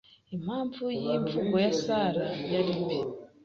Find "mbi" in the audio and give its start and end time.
2.83-2.97